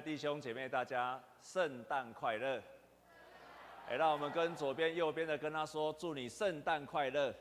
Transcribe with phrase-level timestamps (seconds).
[0.00, 2.62] 弟兄姐妹，大家圣诞快乐！
[3.86, 7.34] 哎，让我们跟左边、右边的跟他说：“祝你圣诞快乐！”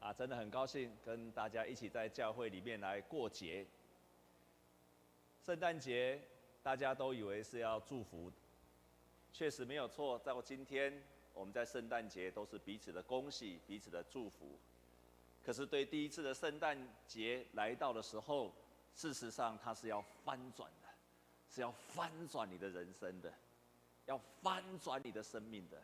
[0.00, 3.64] 啊，真的很高兴跟大家一起在教会里面来过节。
[5.44, 6.20] 圣诞节
[6.62, 8.30] 大家都以为是要祝福，
[9.32, 10.18] 确实没有错。
[10.18, 11.00] 在我今天，
[11.32, 14.58] 我们在圣诞节都是彼此的恭喜、彼此的祝福。
[15.44, 18.52] 可是，对第一次的圣诞节来到的时候，
[18.94, 20.88] 事实上它是要翻转的，
[21.48, 23.32] 是要翻转你的人生的，
[24.06, 25.82] 要翻转你的生命的。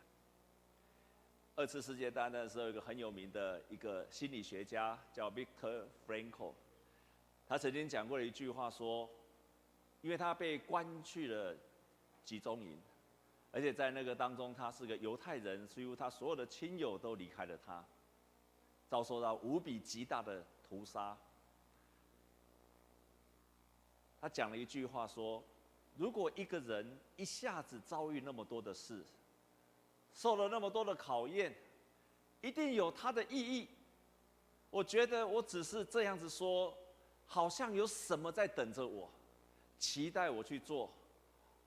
[1.55, 6.53] 二次世界大战的时候，一个很有名的一个心理学家叫 Victor Frankl，
[7.47, 9.09] 他曾经讲过了一句话说，
[10.01, 11.55] 因为他被关去了
[12.23, 12.79] 集中营，
[13.51, 17.83] 而且在那个当中，他是个犹太人，几乎他所有的亲友都离开了他。
[18.87, 21.17] 遭受到无比极大的屠杀。
[24.19, 25.43] 他讲了一句话说
[25.95, 29.05] ：“如果一个人一下子遭遇那么多的事，
[30.11, 31.55] 受了那么多的考验，
[32.41, 33.67] 一定有他的意义。
[34.69, 36.75] 我觉得我只是这样子说，
[37.25, 39.09] 好像有什么在等着我，
[39.77, 40.91] 期待我去做。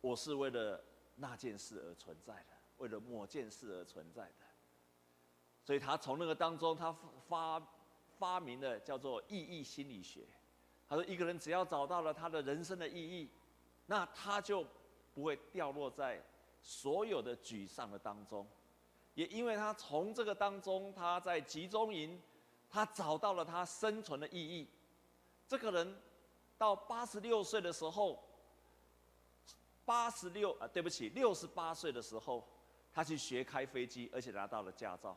[0.01, 0.83] 我是为了
[1.17, 4.47] 那件事而存在的，为了某件事而存在的。”
[5.63, 6.93] 所以他从那个当中，他
[7.29, 7.63] 发
[8.19, 10.27] 发明了叫做意义心理学。
[10.91, 13.31] 他说，一个人只要找到了他的人生的意义，
[13.87, 14.67] 那他就
[15.15, 16.21] 不会掉落在
[16.61, 18.45] 所有的沮丧的当中。
[19.15, 22.21] 也因为他从这个当中，他在集中营，
[22.69, 24.69] 他找到了他生存的意义。
[25.47, 25.97] 这个人
[26.59, 28.21] 到八十六岁的时候，
[29.85, 32.45] 八十六啊，对不起，六十八岁的时候，
[32.93, 35.17] 他去学开飞机，而且拿到了驾照。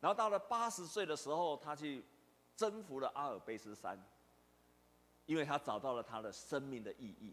[0.00, 2.04] 然后到了八十岁的时候，他去
[2.56, 4.00] 征服了阿尔卑斯山，
[5.30, 7.32] 因为他找到了他的生命的意义，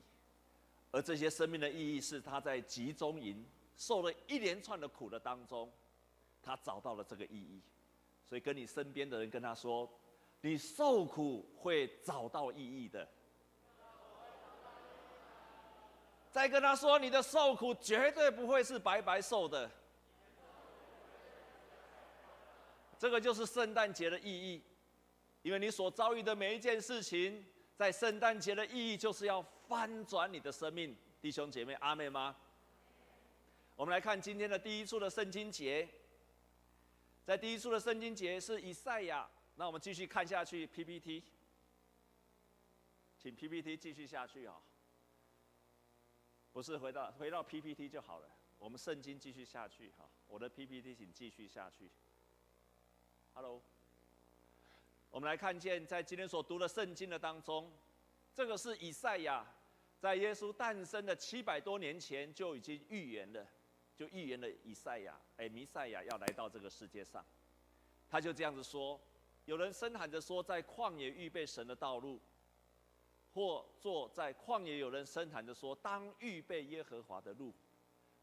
[0.91, 3.43] 而这些生命的意义是他在集中营
[3.75, 5.67] 受了一连串的苦的当中，
[6.43, 7.59] 他找到了这个意义。
[8.23, 9.91] 所以跟你身边的人跟他说，
[10.41, 13.09] 你受苦会找到意义的。
[16.29, 19.67] 再跟他说，你的受苦绝对不会是白白受的。
[22.99, 24.61] 这个就是圣诞节的意义，
[25.41, 27.43] 因为你所遭遇的每一件事情，
[27.77, 32.35] 在圣诞节的意义就是要翻转你的生命，弟兄姐妹，阿妹吗？
[33.75, 35.87] 我们来看今天的第一处的圣经节，
[37.23, 41.23] 在第一处的圣经节是以赛亚，那我们继续看下去 PPT，
[43.19, 44.59] 请 PPT 继续下去啊，
[46.51, 48.27] 不是回到回到 PPT 就好了，
[48.57, 51.91] 我们圣经继续下去哈，我的 PPT 请继续下去。
[53.35, 53.61] Hello，
[55.17, 57.73] 我们来看见在今天所读的圣经的当中，
[58.35, 59.43] 这个是以赛亚
[59.97, 63.43] 在耶稣诞生的七百多年前就已经预言了，
[63.95, 67.25] 就预言了以赛亚，哎，弥赛亚要来到这个世界上，
[68.07, 69.01] 他就这样子说：
[69.45, 72.21] 有人声喊着说，在旷野预备神的道路，
[73.33, 77.51] 或坐在旷野，有人声喊着说，当预备耶和华的路，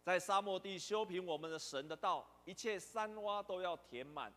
[0.00, 4.32] 在沙漠地修平我们的神的道，一切山洼都要填满。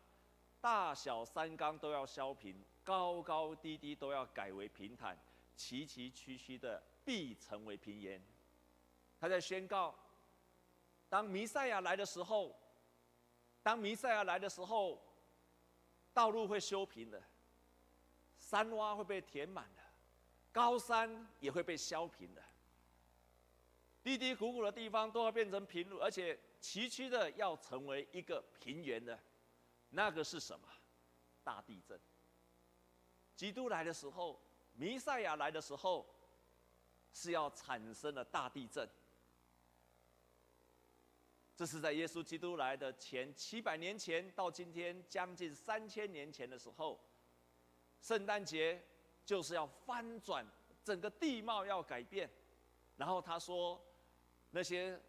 [0.60, 5.18] 大小山冈都要削平，高高低低都要改为平坦，
[5.56, 8.22] 崎崎岖岖的必成为平原。
[9.20, 9.96] 他在宣告：
[11.08, 12.56] 当弥赛亚来的时候，
[13.64, 15.02] 当弥赛亚来的时候，
[16.14, 17.22] 道路会修平的，
[18.38, 19.82] 山洼会被填满的，
[20.52, 22.44] 高山也会被削平的，
[24.04, 29.18] 低低谷谷的地方都要变成平路，而且崎岖的要成为一个平原的。
[29.90, 30.68] 那个是什么？
[31.44, 32.00] 大地震。
[33.36, 34.42] 基督来的时候，
[34.74, 36.06] 弥赛亚来的时候，
[37.14, 38.88] 是要产生了大地震。
[41.56, 47.00] 这是在耶稣基督来的前七百年前到今天将近三千年前的时候，
[48.02, 48.84] 圣诞节
[49.26, 50.46] 就是要翻转
[50.84, 52.30] 整个地貌，要改变。
[52.98, 53.82] 然后他说，
[54.52, 55.00] 那些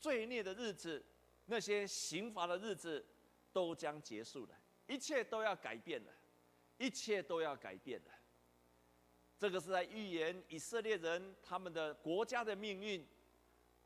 [0.00, 1.04] 罪孽的日子，
[1.46, 3.04] 那些刑罚的日子。
[3.52, 4.54] 都将结束了，
[4.86, 6.12] 一切都要改变了，
[6.78, 8.10] 一切都要改变了。
[9.38, 13.06] 这个是在预言以色列人他们的国家的命运。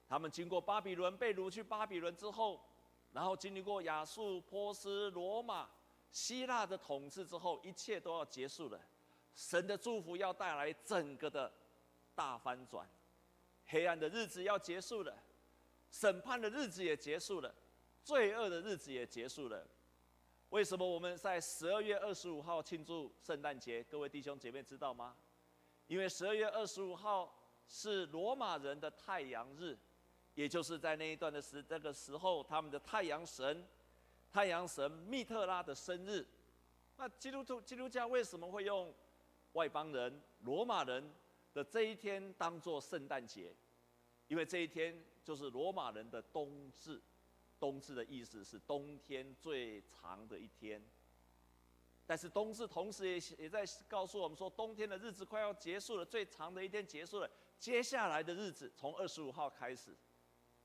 [0.08, 2.64] 他们经过巴比伦被掳去巴比伦之后，
[3.12, 5.68] 然后经历过亚述、波斯、罗马、
[6.12, 8.80] 希腊的统治之后，一切都要结束了。
[9.34, 11.52] 神的祝福要带来整个的
[12.14, 12.88] 大翻转，
[13.64, 15.12] 黑暗的日子要结束了，
[15.90, 17.52] 审判的日子也结束了。
[18.06, 19.66] 罪恶的日子也结束了。
[20.50, 23.82] 为什么我们在十二月二十五号庆祝圣诞节？
[23.82, 25.16] 各位弟兄姐妹知道吗？
[25.88, 27.36] 因为十二月二十五号
[27.66, 29.76] 是罗马人的太阳日，
[30.36, 33.66] 也就是在那一段的时这个时候，他们的太阳神，
[34.30, 36.24] 太阳神密特拉的生日。
[36.96, 38.94] 那基督徒基督教为什么会用
[39.54, 41.12] 外邦人罗马人
[41.52, 43.52] 的这一天当做圣诞节？
[44.28, 47.02] 因为这一天就是罗马人的冬至，
[47.58, 50.82] 冬至的意思是冬天最长的一天。
[52.08, 59.96] 但是冬至同时也也在告诉我们说，冬天的日子快要结束了，最长的一天结束了，接下来的日子从二十五号开始，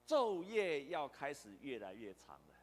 [0.05, 2.53] 昼夜要开始越来越长了。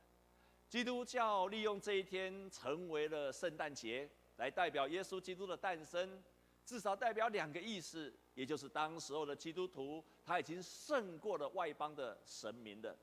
[0.69, 6.23] 基督教利用这一天成为了圣诞节，来代表耶稣基督的诞生，
[6.65, 8.15] 至少代表两个意思。
[8.35, 12.97] 也就是当时候的基督徒，他已经胜过了外邦的神明的。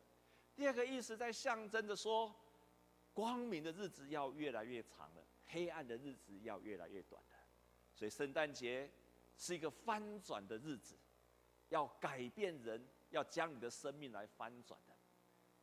[0.55, 2.33] 第二个意思在象征着说，
[3.13, 7.37] 光明的日子要越来越长了，黑暗的日子要越来越短了。
[7.93, 8.89] 所以圣诞节
[9.37, 10.95] 是一个翻转的日子，
[11.69, 14.93] 要改变人，要将你的生命来翻转的。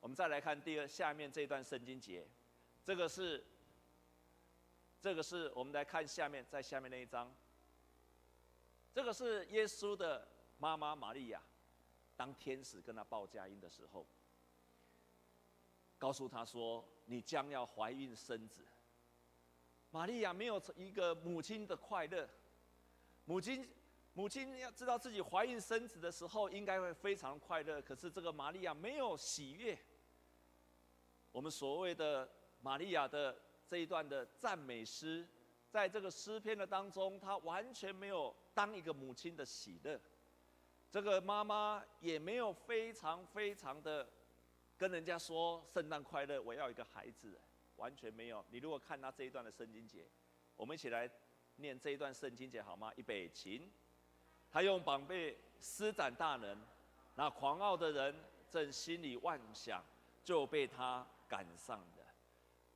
[0.00, 2.26] 我们再来看第二下面这段圣经节，
[2.84, 3.44] 这个是，
[5.00, 7.34] 这个是我们来看下面在下面那一章。
[8.92, 10.28] 这个是耶稣的
[10.58, 11.42] 妈妈玛利亚，
[12.14, 14.06] 当天使跟他报佳音的时候，
[16.02, 18.66] 告诉他说：“你将要怀孕生子。”
[19.92, 22.28] 玛利亚没有一个母亲的快乐，
[23.24, 23.70] 母亲
[24.12, 27.80] 母亲要知道自己怀孕生子的时候，应该会非常快乐。
[27.80, 29.78] 可是这个玛利亚没有喜悦。
[31.30, 32.28] 我们所谓的
[32.60, 35.28] 玛利亚的这一段的赞美诗。
[35.70, 39.98] 在这个诗篇的当中，她完全没有当一个母亲的喜乐，
[40.90, 44.06] 这个妈妈也没有非常非常的
[44.82, 47.38] 跟人家说圣诞快乐，我要一个孩子，
[47.76, 48.44] 完全没有。
[48.50, 50.04] 你如果看他这一段的圣经节，
[50.56, 51.08] 我们一起来
[51.54, 52.90] 念这一段圣经节好吗？
[52.96, 53.70] 预备起，
[54.50, 56.58] 他用宝贝施展大能，
[57.14, 58.12] 那狂傲的人
[58.50, 59.80] 正心里妄想，
[60.24, 62.04] 就被他赶上了。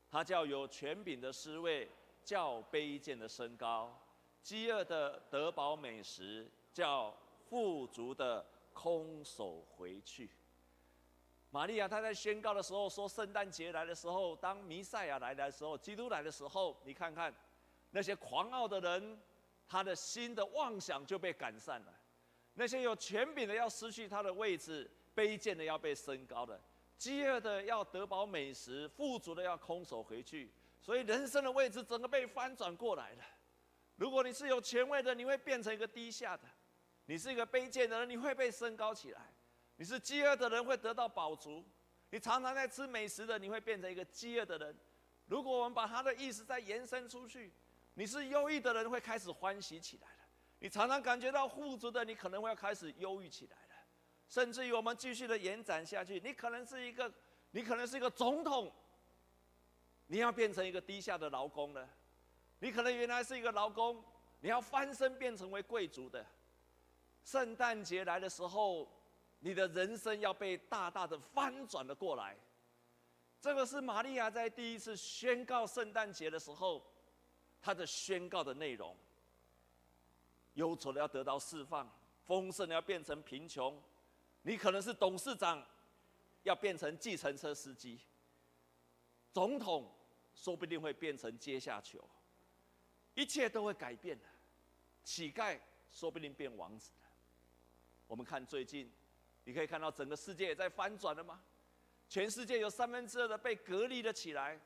[0.08, 1.90] 他叫有权柄的侍卫。
[2.24, 3.96] 叫卑贱的升高，
[4.42, 7.16] 饥饿的得饱美食，叫
[7.48, 10.28] 富足的空手回去。
[11.56, 17.34] 玛利亚她在宣告的时候说：圣诞节来的时候，当弥赛亚来的时候，基督来的时候，你看看
[17.92, 19.18] 那些狂傲的人，
[19.66, 21.92] 他的心的妄想就被赶散了；
[22.52, 26.60] 那些有权柄的要失去他的位置，卑贱的要被升高了，
[26.98, 30.52] 饥饿的要得饱美食，富足的要空手回去。
[30.82, 33.24] 所以人生的位置整个被翻转过来了。
[33.96, 36.44] 如果你是有权位的，你会变成一个低下的；
[37.06, 39.20] 你是一个卑贱的人，你会被升高起来；
[39.76, 41.62] 你是饥饿的人，会得到饱足；
[42.10, 44.76] 你常常在吃美食的，你会变成一个饥饿的人。
[45.26, 47.52] 如果我们把他的意思再延伸出去，
[47.94, 50.28] 你是忧郁的人，会开始欢喜起来了；
[50.58, 53.74] 你常常感觉到富足的，你可能会要开始忧郁起来了。
[54.28, 57.12] 甚至于我们继续的延展下去，你可能是一个，
[57.50, 58.72] 你可能是一个总统。
[60.08, 61.88] 你要变成一个低下的劳工了，
[62.60, 64.04] 你可能原来是一个劳工，
[64.40, 66.24] 你要翻身变成为贵族的。
[67.24, 68.88] 圣诞节来的时候，
[69.40, 72.36] 你的人生要被大大的翻转了过来。
[73.40, 76.84] 这个是玛利亚在第一次宣告圣诞节的时候，
[77.60, 78.96] 她的宣告的内容：
[80.54, 81.88] 忧愁的要得到释放，
[82.24, 83.80] 丰盛的要变成贫穷。
[84.42, 85.64] 你可能是董事长，
[86.42, 88.00] 要变成计程车司机。
[89.32, 89.94] 总统
[90.34, 92.02] 说不定会变成阶下囚，
[93.14, 94.24] 一切都会改变的。
[95.04, 97.08] 乞丐说不定变王子了。
[98.06, 98.90] 我们看最近，
[99.46, 101.40] 你可以看到整个世界也在翻转了吗？
[102.08, 104.60] 全世界有三分之二的被隔离了起来。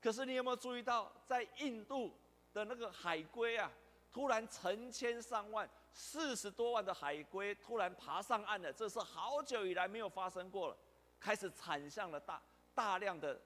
[0.00, 2.12] 可是你有没有注意到，在印度
[2.52, 3.70] 的那个海龟啊，
[4.12, 10.76] 突然成千上万、四十多万的海龟突然爬上岸了，这是好久以来没有发生过了，
[11.20, 12.42] 开始产下了大
[12.74, 13.40] 大量的。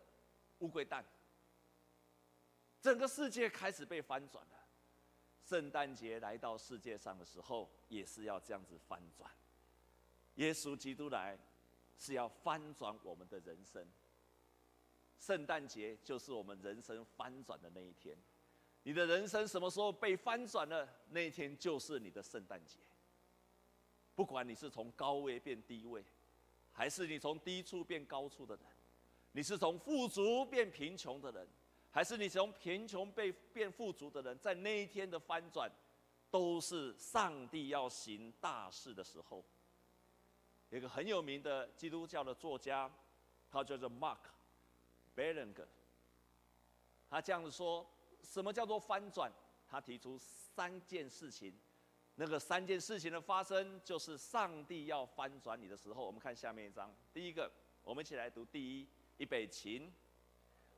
[0.60, 1.02] 乌龟蛋，
[2.82, 4.52] 整个世界开始被翻转了。
[5.42, 9.30] 圣诞节来到世界上的时候，也是要这样子翻转。
[10.36, 11.38] 耶稣基督来，
[11.96, 13.86] 是要翻转我们的人生。
[15.18, 18.16] 圣诞节就是我们人生翻转的那一天。
[18.82, 20.88] 你的人生什么时候被翻转了？
[21.10, 22.78] 那一天就是你的圣诞节。
[24.14, 26.02] 不管你是从高位变低位，
[26.72, 28.64] 还是你从低处变高处的人。
[29.32, 31.46] 你是从富足变贫穷的人，
[31.90, 34.38] 还是你从贫穷被变富足的人？
[34.38, 35.70] 在那一天的翻转，
[36.30, 39.44] 都是上帝要行大事的时候。
[40.70, 42.90] 有一个很有名的基督教的作家，
[43.50, 44.18] 他叫做 Mark
[45.14, 45.54] Baleng
[47.08, 47.84] 他这样子说：
[48.22, 49.30] 什么叫做翻转？
[49.68, 51.52] 他提出三件事情，
[52.14, 56.06] 那个三件事情的发生，就是上帝要翻转你的时候。
[56.06, 57.50] 我们看下面一章，第一个，
[57.82, 59.92] 我们一起来读第一，预备琴。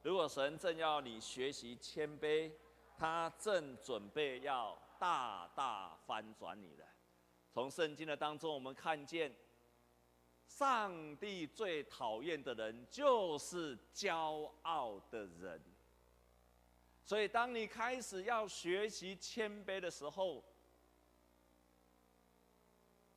[0.02, 2.50] 如果神正要你学习谦卑，
[2.96, 6.86] 他正准备要大大翻转你了。
[7.50, 9.34] 从圣经的当中，我们看见，
[10.58, 15.60] 上帝最讨厌的人就是骄傲的人。
[17.04, 20.44] 所以，当你开始要学习谦卑的时候，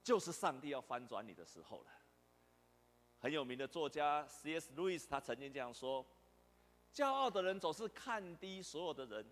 [0.02, 1.92] 就是上帝要翻转你的时候了。
[3.20, 4.72] 很有名的作家 C.S.
[4.76, 6.06] Lewis 他曾经这样说
[6.94, 9.26] ：“骄傲的人总是看低所有的人，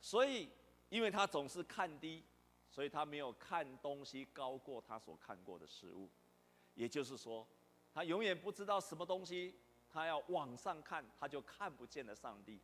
[0.00, 0.50] 所以，
[0.88, 2.24] 因为他总是看低，
[2.68, 6.10] 所以他没有看东西高过他所看过的事物。
[6.78, 7.44] 也就是说，
[7.92, 9.52] 他永远不知道什么东西，
[9.90, 12.60] 他要往上看，他就看不见了上帝。”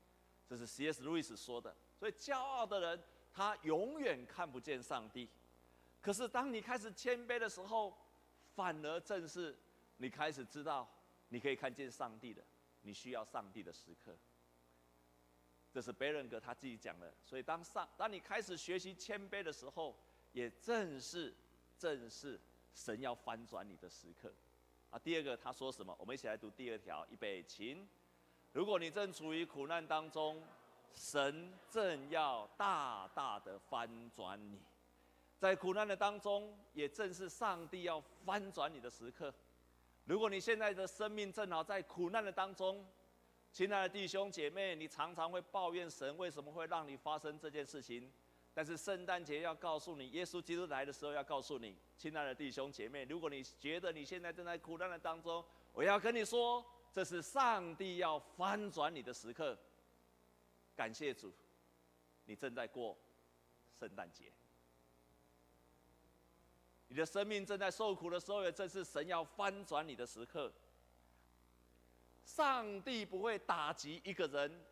[0.47, 1.03] 这是 C.S.
[1.03, 3.03] 路易斯说的，所以骄傲的人
[3.33, 5.29] 他永远看不见上帝。
[6.01, 7.93] 可是当你开始谦卑的时候，
[8.55, 9.59] 反而正是
[9.97, 10.89] 你开始知道
[11.31, 12.45] 你可以看见上帝的，
[12.83, 14.17] 你需要上帝的时刻。
[15.73, 17.13] 这是贝伦格他自己讲的。
[17.25, 19.99] 所以当上当你开始学习谦卑的时候，
[20.33, 21.35] 也正是
[21.77, 22.39] 正是
[22.75, 24.33] 神要翻转你的时刻。
[24.91, 25.97] 啊，第二个他说什么？
[25.99, 27.87] 我们一起来读第二条，预备起。
[28.53, 30.43] 如果你正处于苦难当中，
[30.95, 34.61] 神正要大大的翻转你，
[35.39, 39.35] 在苦难的当中，也正是上帝要翻转你的时刻。
[40.05, 42.87] 如果你现在的生命正好在苦难的当中，
[43.51, 48.13] 亲爱的弟兄姐妹，你常常会抱怨神为什么会让你发生这件事情。
[48.55, 56.65] 但是圣诞节要告诉你，耶稣基督来的时候要告诉你，亲爱的弟兄姐妹，如果你觉得你现在正在苦难的当中，我要跟你说。
[56.95, 59.59] 这是上帝要翻转你的时刻，
[60.77, 61.35] 感谢主，
[62.25, 62.97] 你正在过
[63.77, 64.33] 圣诞节。
[66.87, 70.53] 你的生命正在受苦的时候，也正是神要翻转你的时刻。
[72.25, 74.65] 上帝不会打击一个人，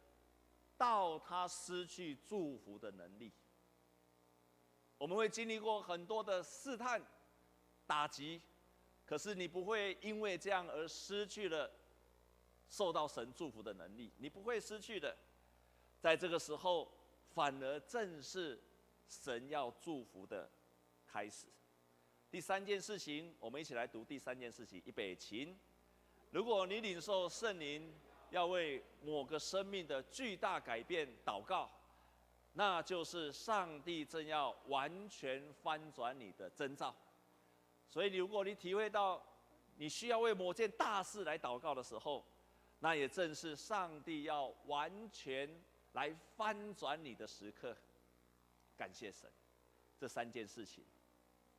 [0.78, 3.32] 到他失去祝福的能力。
[5.02, 7.02] 我们会经历过很多的试探、
[7.88, 8.40] 打击，
[9.04, 11.68] 可是你不会因为这样而失去了。
[12.68, 15.16] 受到神祝福的能力，你不会失去的。
[15.99, 16.88] 在这个时候，
[17.35, 18.62] 反而正是
[19.09, 20.49] 神要祝福的
[21.04, 21.49] 开始。
[22.30, 24.80] 第三件事情，我们一起来读第三件事情。
[24.87, 25.52] 预备起。
[26.30, 27.92] 如果你领受圣灵，
[28.30, 31.68] 要为某个生命的巨大改变祷告，
[32.54, 36.94] 那就是上帝正要完全翻转你的征兆。
[37.88, 39.23] 所以，如果你体会到
[39.76, 42.25] 你需要为某件大事来祷告的时候，
[42.80, 47.76] 那也正是上帝要完全来翻转你的时刻，
[48.76, 49.30] 感谢神。
[49.99, 50.85] 这三件事情，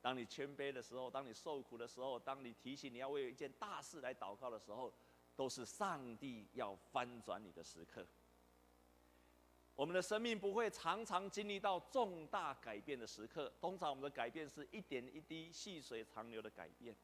[0.02, 4.92] 当你谦卑的时候，当你受苦的时候，当你提醒你要为一件大事来祷告的时候，
[5.34, 8.06] 都是上帝要翻转你的时刻。
[9.74, 16.94] 我们的生命不会常常经历到重大改变的时刻，通常我们的改变是一点一滴细水长流的改变。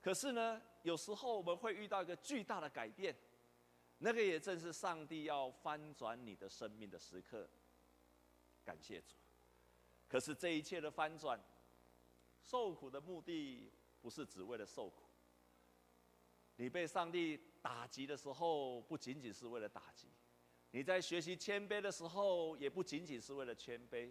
[0.00, 3.16] 可是呢，有时候我们会遇到一个巨大的改变。
[4.04, 7.48] 那个也正是上帝要翻转你的生命的时刻，
[8.64, 9.14] 感谢主。
[10.08, 11.40] 可是这一切的翻转，
[12.42, 15.04] 受苦的目的不是只为了受苦。
[16.56, 20.08] 你被上帝打击的时候，不仅仅是为了打击；
[20.72, 24.10] 你在学习谦卑的时候，也不仅仅是为了谦卑；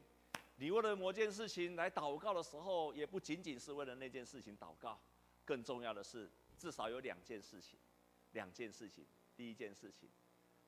[0.58, 5.00] 你为了某件事情来祷告的时候，也不仅仅是为了那件事情祷告。
[5.44, 7.80] 更重要的是，至少有两件事情，
[8.34, 9.03] 两件事情。
[9.36, 10.08] 第一件事情，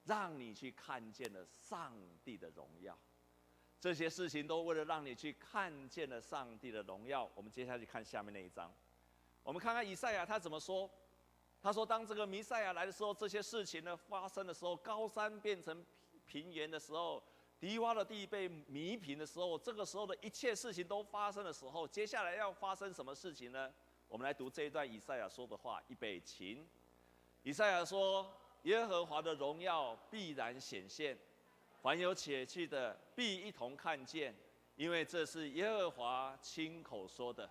[0.04, 2.98] 让你去看见了上帝的荣耀。
[3.80, 7.30] 这些事情都为了让你去看见了上帝的荣耀。
[7.36, 8.74] 我们接下去看下面那一章，
[9.44, 10.90] 我们看看以赛亚他怎么说。
[11.64, 15.84] 他说：“当这个弥赛亚来的时候，这些事情呢发生的时候，高山变成
[16.28, 17.24] 平原的时候，
[17.60, 23.74] 低洼的地被弥平的时候，这个时候的一切事情都发生的时候，接下来要发生什么事情呢？
[24.10, 26.64] 我们来读这一段以赛亚说的话，预备起。
[27.42, 28.30] 以赛亚说。”
[28.64, 31.18] 耶和华的荣耀必然显现，
[31.82, 34.34] 凡有血气的必一同看见，
[34.78, 37.50] 因为这是耶和华亲口说的。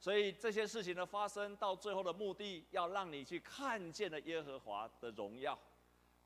[0.00, 5.58] 所以这些事情的发生，到最后的目的，要让你去看见了耶和华的荣耀，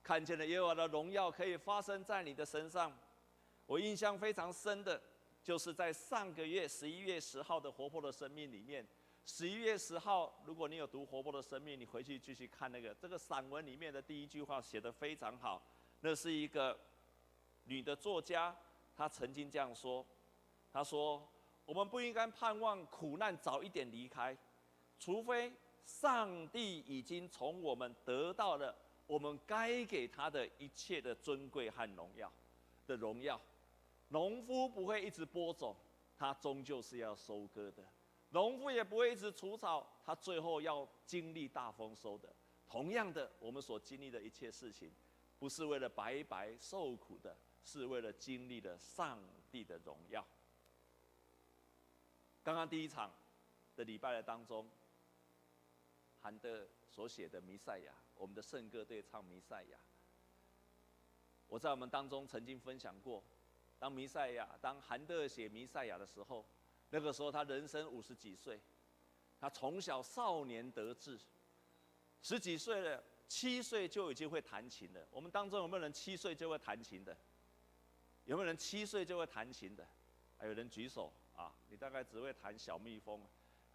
[0.02, 2.92] 看见了耶和华的荣耀可以发生在你的身上。
[3.64, 5.00] 我印象非常深的，
[5.42, 8.86] 就是在上个月十一月十号的活泼的生命里面。
[9.24, 15.64] 十一月十号，如果你有读《活泼的生命》，你回去继续看那个这个散文里面的第一句话写得非常好。
[16.00, 16.76] 那是一个
[17.64, 18.54] 女的作家，
[18.96, 20.04] 她曾经这样说
[20.72, 21.31] ：“她说，
[21.72, 24.36] 我们不应该盼望苦难早一点离开，
[24.98, 25.50] 除非
[25.86, 28.76] 上帝已经从我们得到了
[29.06, 32.30] 我们该给他的一切的尊贵和荣耀
[32.86, 33.40] 的荣耀。
[34.08, 35.74] 农夫不会一直播种，
[36.14, 37.82] 他终究是要收割的；
[38.32, 42.28] 农夫也不会一直除草，他最后要经历大丰收的。
[42.66, 44.92] 同样的，我们所经历的一切事情，
[45.38, 49.18] 不是为了白白受苦的，是为了经历了上
[49.50, 50.22] 帝的荣耀。
[52.44, 53.12] 刚刚第一场
[53.76, 54.68] 的礼拜的当中，
[56.20, 59.76] 韩德所写的《弥赛亚》，我们的圣歌队唱《弥赛亚》。
[61.46, 63.22] 我在我们当中曾经分享过，
[63.78, 66.44] 当弥赛亚，当韩德写《弥赛亚》的时候，
[66.90, 68.60] 那个时候他人生五十几岁，
[69.38, 71.20] 他从小少年得志，
[72.22, 75.06] 十几岁了，七岁就已经会弹琴了。
[75.12, 77.16] 我们当中有没有人七岁就会弹琴的？
[78.24, 79.86] 有没有人七岁就会弹琴的？
[80.38, 81.12] 还有人举手。
[81.34, 83.20] 啊，你大概只会弹小蜜蜂，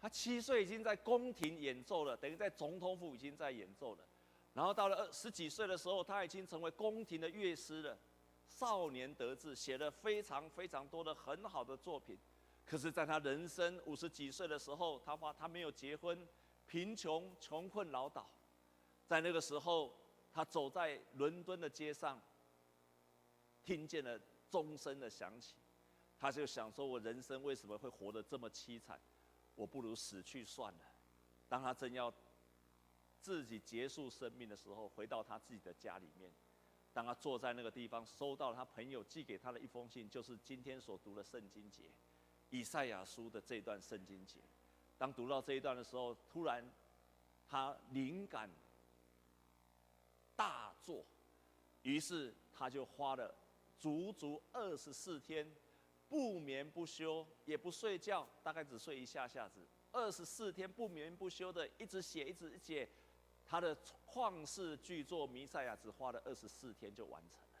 [0.00, 4.04] 他七岁已经在宫廷演奏了，等于在总统府已经在演奏了。
[4.54, 7.98] 然后到了二十几岁的时候，他已经成为宫廷的乐师了。
[8.48, 12.18] 少年得志，写了非常非常多的很好的作品。
[12.64, 16.26] 可是，在他人生五十几岁的时候，他发他没有结婚，
[16.66, 18.28] 贫穷穷困潦倒。
[19.06, 19.94] 在那个时候，
[20.32, 22.20] 他走在伦敦的街上，
[23.62, 24.18] 听见了
[24.50, 25.54] 钟声的响起。
[26.18, 29.00] 他就想说：“我人生为什么会活得这么凄惨？
[29.54, 30.80] 我不如死去算了。”
[31.48, 32.12] 当他正要
[33.20, 36.32] 自己结束生命的时候，回到他自己的家里面，
[36.92, 41.84] 当他坐在那个地方，收到他朋友寄给他的一封信，就是今天所读的圣经节，
[42.50, 44.40] 以赛亚书的这段圣经节。
[44.96, 46.68] 当读到这一段的时候，突然
[47.46, 48.50] 他灵感
[50.34, 51.04] 大作，
[51.82, 53.32] 于是他就花了
[53.78, 55.48] 足足二十四天。
[56.08, 59.66] 不眠不休，也不睡觉，大概只睡一下下子。
[59.92, 62.88] 二十四天不眠不休的一直写，一直写，
[63.44, 67.60] 他的旷世巨作《弥赛亚》只花了二十四天就完成了。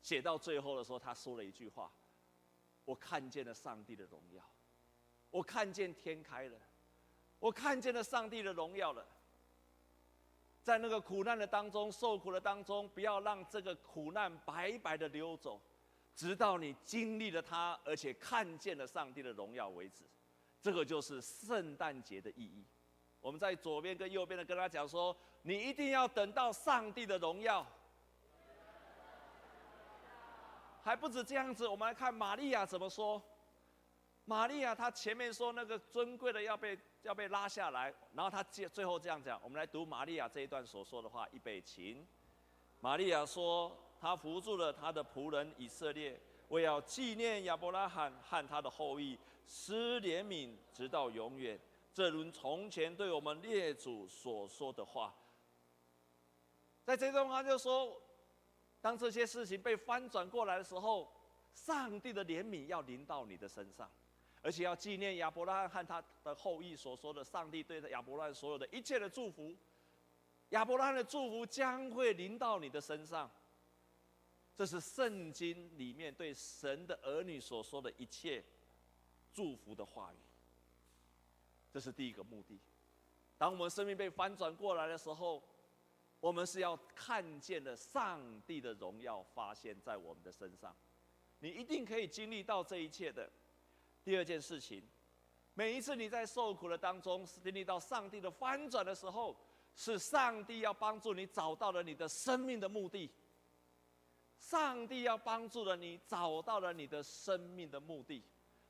[0.00, 1.92] 写到最后的时候，他说了一句话
[2.84, 4.44] ：“我看见了上帝的荣耀，
[5.30, 6.58] 我看见天开了，
[7.38, 9.06] 我看见了上帝的荣耀了。”
[10.62, 15.60] 在那个苦难的当中，受苦的当中，不要让这个苦难白白的溜走。
[16.14, 20.04] 直到你经历了它，而且看见了上帝的荣耀为止，
[20.60, 22.64] 这个就是圣诞节的意义。
[23.20, 27.66] 我们在左边跟右边的跟他讲说，你一定要等到上帝的荣耀。
[30.82, 33.22] 还不止这样子，我们来看玛利亚怎么说。
[34.24, 39.40] 玛利亚她前面说那个尊贵的要被要被拉下来，然后她最最后这样讲。
[39.42, 42.04] 我们来读玛利亚这一段所说的话，预备起。
[42.80, 43.76] 玛利亚说。
[44.02, 51.56] 他扶助了他的仆人以色列，为要纪念亚伯拉罕和他的后裔，施怜悯直到永远。
[51.94, 55.14] 正如从前对我们列祖所说的话。
[56.82, 57.96] 在这段话就说，
[58.80, 61.08] 当这些事情被翻转过来的时候，
[61.54, 63.88] 上帝的怜悯要临到你的身上，
[64.42, 69.54] 而且要纪念亚伯拉罕和他的后裔所说的，上帝对亚伯拉罕所有的一切的祝福，
[70.48, 73.30] 亚伯拉罕的祝福将会临到你的身上。
[74.54, 78.44] 这是圣经里面对神的儿女所说的一切
[79.32, 80.18] 祝福的话语。
[81.72, 82.60] 这是第一个目的。
[83.38, 85.42] 当我们生命被翻转过来的时候，
[86.20, 90.76] 我们是要看见了上帝的荣耀发现在我们的身上。
[91.40, 93.28] 你一定可以经历到这一切的。
[94.04, 94.82] 第二件事情，
[95.54, 99.36] 每一次你在受苦的当中经历到上帝的翻转的时候，
[99.74, 103.10] 是上帝要帮助你找到了你的生命的目的。
[104.42, 108.24] 上帝要帮助了你，找到了你的生命的目的，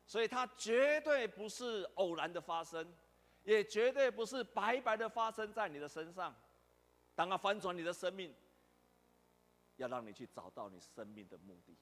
[0.05, 2.95] 所以它绝对不是偶然的发生，
[3.43, 6.33] 也绝对不是白白的发生在你的身上。
[7.15, 8.35] 当它翻转你的生命，
[9.77, 11.75] 要让你去找到你生命的目的。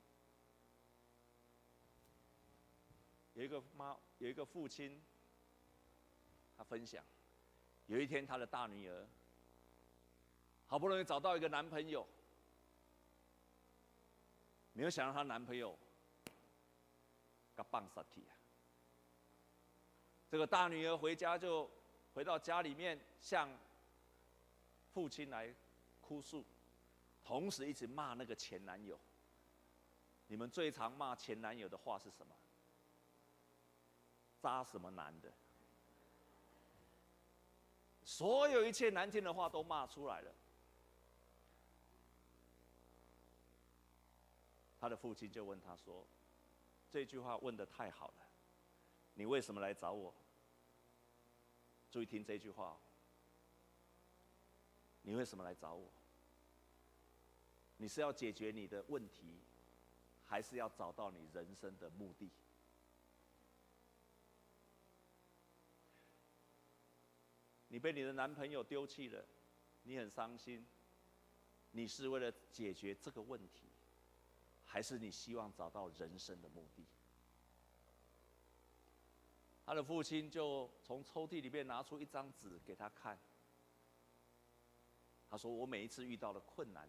[3.35, 5.03] 有一个妈，有一个父亲，
[6.57, 7.05] 他分享，
[7.87, 9.07] 有一天他的大女儿
[10.67, 12.07] 好不容易找到一个男朋友。
[14.73, 15.77] 没有想到她男朋友，
[17.55, 18.33] 个棒杀去啊！
[20.31, 21.69] 这个大女儿回家就
[22.15, 23.51] 回到家里面，向
[24.93, 25.55] 父亲来
[26.01, 26.45] 哭诉，
[27.25, 28.99] 同时一直骂那个前男友。
[30.29, 32.35] 你们最常骂前男友的话是什么？
[34.41, 35.33] 渣什么男的？
[38.05, 40.33] 所有一切难听的话都骂出来了。
[44.81, 46.07] 他的父亲就问他说
[46.91, 48.27] ：“这句话问得太好了，
[49.13, 50.15] 你为什么来找我？
[51.91, 52.81] 注意听这句话。
[55.03, 55.91] 你为什么来找我？
[57.77, 59.41] 你是要解决你的问题，
[60.27, 62.31] 还是要找到你人生的目的？
[67.69, 69.25] 你被你的男朋友丢弃了，
[69.83, 70.67] 你很伤心。
[71.73, 73.70] 你是为了解决这个问题，
[74.73, 76.87] 还是你希望找到人生的目的？
[79.67, 83.19] 他的父亲就从抽屉里面拿出一张纸给他看。
[85.29, 86.89] 他说：“我每一次遇到了困难，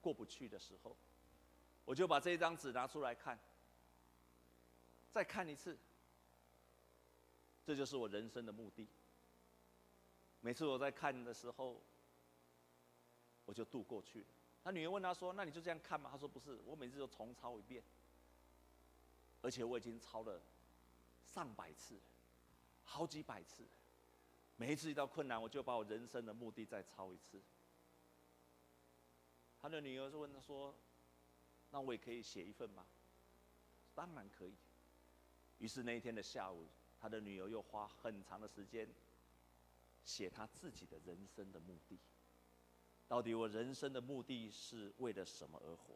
[0.00, 0.96] 过不去的时候，
[1.84, 3.38] 我就把这张纸拿出来看，
[5.12, 5.78] 再看一次。
[7.64, 8.88] 这就是我人生的目的。
[10.40, 11.80] 每次我在看的时候，
[13.44, 14.26] 我就度过去。”
[14.64, 17.84] 他女儿问他说：“那你就这样看吗？”他说：“不是，我每次都重抄一遍，
[19.42, 20.40] 而且我已经抄了
[21.26, 22.00] 上百次，
[22.82, 23.62] 好几百次。”
[24.56, 27.42] 每一次遇到困难，我就把我人生的目的再抄一次。
[29.60, 30.74] 他的女儿就问他说
[31.70, 32.86] ：“那我也可以写一份吗？”
[33.94, 34.54] 当然可以。
[35.58, 38.88] 于是那一天的下午，他的女儿又花很长的时间
[40.04, 41.98] 写他自己的人生的目的。
[43.06, 45.94] 到底我人生的目的是为了什么而活？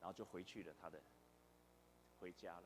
[0.00, 1.00] 然后就回去了，他的
[2.18, 2.64] 回家了。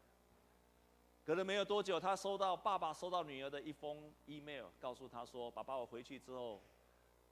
[1.24, 6.62] 隔了没有多久，他收到爸爸收到女儿的一封 email，告诉他说：“爸爸，我回去之后，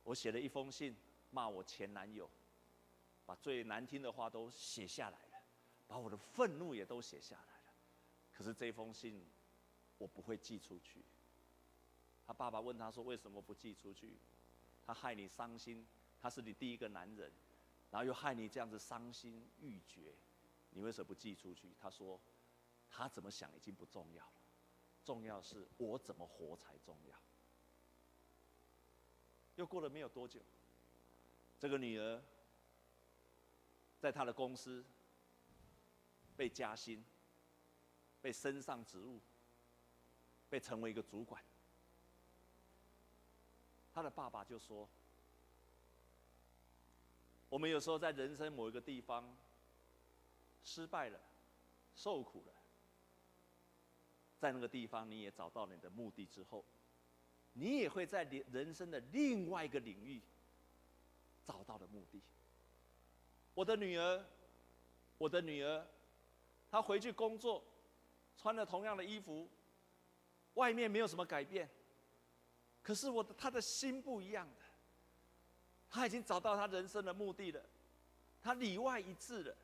[0.02, 0.96] 我写了一封信，
[1.30, 2.28] 骂我前男友，
[3.24, 5.42] 把最难听的话都写下来了，
[5.86, 7.72] 把我的愤怒也都写下来了。
[8.32, 9.24] 可是这封信，
[9.96, 11.04] 我不会寄出去。”
[12.26, 14.18] 他爸爸问他说：“为什么不寄出去？
[14.86, 15.86] 他害你伤心，
[16.20, 17.32] 他是你第一个男人，
[17.90, 20.14] 然后又害你这样子伤心欲绝，
[20.70, 22.20] 你为什么不寄出去？”他说。
[22.96, 24.40] 他怎么想已经不重要了，
[25.04, 27.18] 重要是我怎么活才重要。
[29.56, 30.40] 又过了没有多久，
[31.58, 32.22] 这个女儿
[33.98, 34.84] 在她的公司
[36.36, 37.04] 被加薪，
[38.22, 39.20] 被升上职务，
[40.48, 41.42] 被成为一个主管。
[43.94, 44.88] 他的爸爸就说
[47.48, 49.36] ：“我们有时候在人生某一个地方
[50.64, 51.20] 失败了，
[51.94, 52.52] 受苦了。”
[54.36, 56.64] 在那个地方，你也找到了你的目的之后，
[57.52, 60.20] 你也会在人生的另外一个领域
[61.44, 62.20] 找到了目的。
[63.54, 64.24] 我的女儿，
[65.18, 65.86] 我的女儿，
[66.68, 67.64] 她回去工作，
[68.36, 69.48] 穿了同样的衣服，
[70.54, 71.70] 外面没有什么改变，
[72.84, 74.64] 可是我的他的心不一样的，
[75.88, 77.64] 他已经找到他人生的目的了，
[78.42, 79.56] 他里外一致了。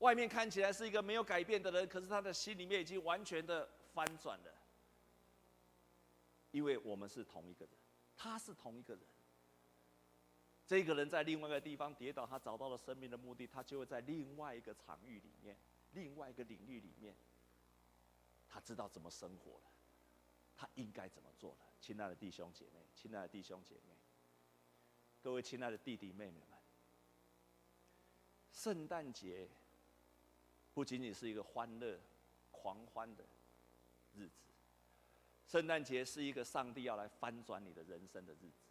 [0.00, 4.52] 外面看起来是一个没有改变的人，可是他的心里面已经完全的翻转了。
[6.50, 7.74] 因为我们是同一个人，
[8.16, 9.02] 他是同一个人。
[10.66, 15.56] 这个人在另外一个地方跌倒，他找到了生命的目的，他就会在另外一个场域里面，
[15.92, 17.14] 另外一个领域里面，
[18.48, 19.70] 他知道怎么生活了，
[20.56, 21.67] 他应该怎么做了。
[21.80, 23.94] 亲爱的弟兄姐妹，亲爱的弟兄姐妹，
[25.22, 26.58] 各位亲爱的弟弟妹妹们，
[28.52, 29.48] 圣诞节。
[30.74, 31.98] 不仅仅是一个欢乐、
[32.52, 33.24] 狂欢的
[34.14, 34.44] 日子，
[35.44, 38.68] 圣诞节是一个上帝要来翻转你的人生的日子。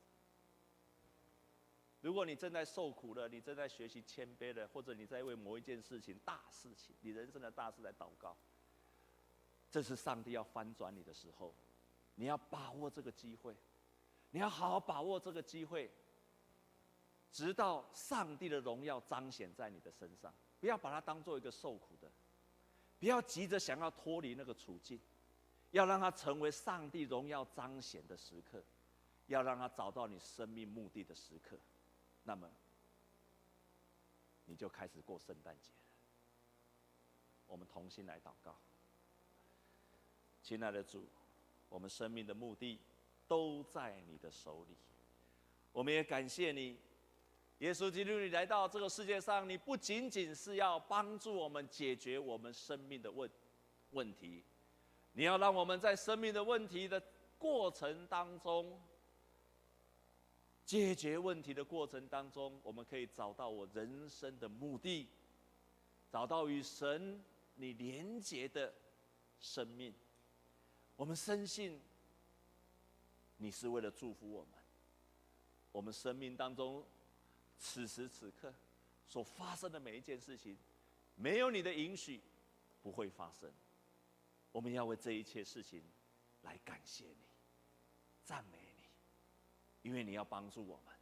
[1.99, 8.37] 如果你正在受苦了，你正在学习谦卑了，或者你在为某一件事情、大事情、你人生的大事来祷告，
[9.69, 11.53] 这是上帝要翻转你的时候，
[12.19, 13.55] 你要把握这个机会，
[14.31, 15.89] 你要好好把握这个机会，
[17.31, 20.33] 直到上帝的荣耀彰显在你的身上。
[20.59, 22.11] 不要把它当做一个受苦的，
[22.99, 24.99] 不要急着想要脱离那个处境，
[25.69, 28.63] 要让它成为上帝荣耀彰显的时刻，
[29.27, 31.59] 要让它找到你生命目的的时刻，
[32.23, 32.49] 那么
[34.45, 35.85] 你就开始过圣诞节了。
[37.45, 38.57] 我们同心来祷告，
[40.41, 41.07] 亲爱的主，
[41.69, 42.79] 我们生命的目的
[43.27, 44.75] 都在你的手里，
[45.71, 46.77] 我们也感谢你。
[47.59, 53.27] 耶稣基督，你来到这个世界上，你不仅仅是要帮助我们解决我们生命的问
[53.91, 54.43] 问题，
[55.13, 57.01] 你要让我们在生命的问题的
[57.39, 58.79] 过程当中，
[60.63, 65.07] 解决问题的过程当中，我们可以找到我人生的目的，
[66.11, 67.23] 找到与神
[67.55, 68.71] 你连结的
[69.39, 69.91] 生命。
[70.97, 71.79] 我们深信，
[73.37, 74.51] 你是为了祝福我们，
[75.71, 76.85] 我们生命当中。
[77.59, 78.53] 此时此刻
[79.07, 80.55] 所发生的每一件事情，
[81.15, 82.21] 没有你的允许，
[82.83, 83.51] 不会发生。
[84.51, 85.83] 我们要为这一切事情
[86.43, 87.25] 来感谢你、
[88.23, 88.83] 赞美你，
[89.81, 90.93] 因为你要帮助我们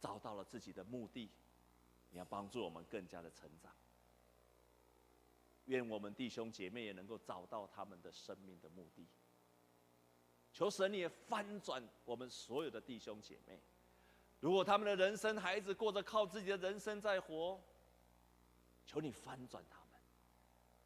[0.00, 1.30] 找到了自己的目的，
[2.10, 3.70] 你要帮助我们更加的成长。
[5.66, 9.06] 愿我们弟兄姐妹也能够找到他们的生命的目的。
[10.52, 13.60] 求神你也翻转我们所有的弟兄姐妹，
[14.40, 17.62] 如果他们的人生孩子过着靠自己的人生在活，
[18.86, 20.00] 求你翻转他们；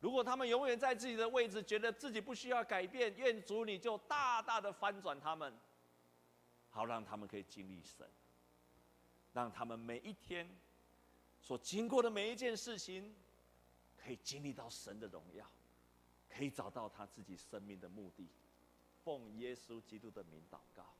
[0.01, 5.57] 如果他们永远在自己的位置，觉得自己不需要改变，愿主你就大大的翻转他们，
[6.71, 8.09] 好让他们可以经历神，
[9.33, 10.49] 让他们每一天
[11.41, 13.15] 所经过的每一件事情，
[14.03, 15.47] 可以经历到神的荣耀，
[16.29, 18.29] 可以找到他自己生命的目的。
[19.05, 20.95] 奉耶稣基督的名祷告。